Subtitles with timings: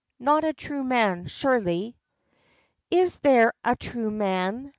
[0.17, 1.95] Not a true man, surely."
[2.89, 4.69] "Is there a true man?"